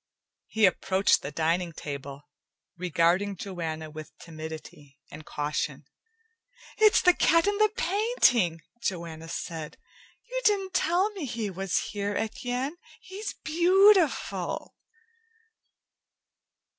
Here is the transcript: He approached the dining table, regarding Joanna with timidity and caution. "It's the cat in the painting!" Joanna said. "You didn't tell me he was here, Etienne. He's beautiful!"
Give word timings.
He 0.47 0.65
approached 0.65 1.21
the 1.21 1.29
dining 1.31 1.73
table, 1.73 2.23
regarding 2.75 3.35
Joanna 3.35 3.91
with 3.91 4.17
timidity 4.17 4.97
and 5.11 5.27
caution. 5.27 5.85
"It's 6.79 7.03
the 7.03 7.13
cat 7.13 7.45
in 7.45 7.55
the 7.59 7.69
painting!" 7.77 8.61
Joanna 8.81 9.27
said. 9.29 9.77
"You 10.27 10.41
didn't 10.43 10.73
tell 10.73 11.11
me 11.11 11.25
he 11.25 11.51
was 11.51 11.91
here, 11.91 12.15
Etienne. 12.15 12.77
He's 12.99 13.35
beautiful!" 13.43 14.75